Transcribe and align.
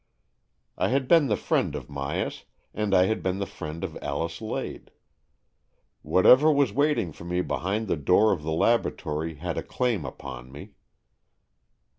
I 0.79 0.87
had 0.87 1.07
been 1.07 1.27
the 1.27 1.35
friend 1.35 1.75
of 1.75 1.87
Myas, 1.87 2.45
and 2.73 2.91
I 2.95 3.05
had 3.05 3.21
been 3.21 3.37
the 3.37 3.45
friend 3.45 3.83
of 3.83 3.95
Alice 4.01 4.41
Lade. 4.41 4.89
What 6.01 6.25
ever 6.25 6.51
was 6.51 6.73
waiting 6.73 7.11
for 7.11 7.23
me 7.23 7.41
behind 7.41 7.87
the 7.87 7.97
door 7.97 8.31
of 8.33 8.41
the 8.41 8.51
laboratory 8.51 9.35
had 9.35 9.59
a 9.59 9.61
claim 9.61 10.03
upon 10.03 10.51
me. 10.51 10.73